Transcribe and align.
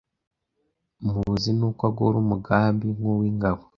Muzi 1.09 1.49
n’uko 1.57 1.81
agora 1.89 2.15
umugambi 2.23 2.85
nk’uw’ingabo 2.97 3.61